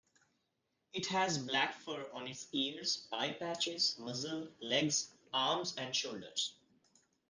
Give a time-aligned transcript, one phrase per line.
[0.93, 6.55] It has black fur on its ears, eye patches, muzzle, legs, arms and shoulders.